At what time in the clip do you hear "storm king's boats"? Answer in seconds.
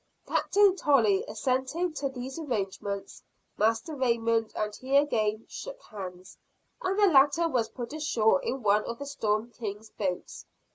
9.05-10.47